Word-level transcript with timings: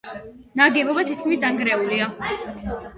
ნაგებობა 0.61 1.05
თითქმის 1.11 1.45
დანგრეულია. 1.47 2.13